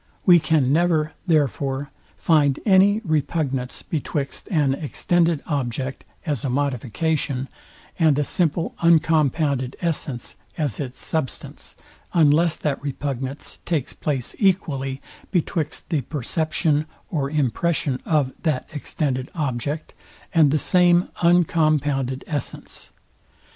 We 0.25 0.39
can 0.39 0.73
never, 0.73 1.13
therefore, 1.27 1.91
find 2.17 2.57
any 2.65 3.01
repugnance 3.05 3.83
betwixt 3.83 4.47
an 4.47 4.73
extended 4.73 5.43
object 5.45 6.05
as 6.25 6.43
a 6.43 6.49
modification, 6.49 7.47
and 7.99 8.17
a 8.17 8.23
simple 8.23 8.73
uncompounded 8.79 9.75
essence, 9.79 10.37
as 10.57 10.79
its 10.79 10.97
substance, 10.97 11.75
unless 12.15 12.57
that 12.57 12.81
repugnance 12.81 13.59
takes 13.63 13.93
place 13.93 14.35
equally 14.39 15.03
betwixt 15.29 15.89
the 15.91 16.01
perception 16.01 16.87
or 17.11 17.29
impression 17.29 18.01
of 18.03 18.33
that 18.41 18.67
extended 18.73 19.29
object, 19.35 19.93
and 20.33 20.49
the 20.49 20.57
same 20.57 21.09
uncompounded 21.21 22.23
essence. 22.25 22.91